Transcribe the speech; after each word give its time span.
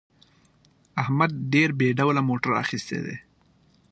احمد 1.01 1.31
ډېر 1.53 1.69
بې 1.79 1.89
ډوله 1.99 2.21
موټر 2.29 2.51
اخیستی 2.63 2.99
دی. 3.05 3.17